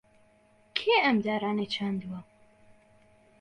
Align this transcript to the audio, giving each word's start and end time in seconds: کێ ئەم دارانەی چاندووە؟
کێ 0.77 0.95
ئەم 1.03 1.17
دارانەی 1.25 1.71
چاندووە؟ 1.73 2.19